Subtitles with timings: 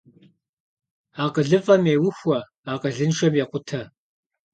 [1.23, 2.39] АкъылыфӀэм еухуэ,
[2.71, 3.81] акъылыншэм екъутэ.